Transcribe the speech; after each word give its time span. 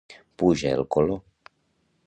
Pujar 0.43 0.71
el 0.79 0.87
color. 0.97 1.21